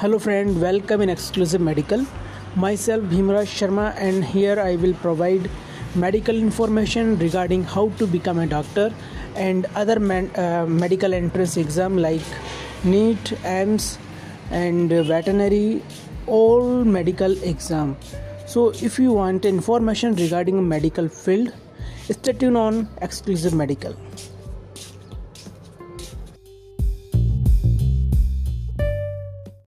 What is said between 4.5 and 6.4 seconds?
I will provide medical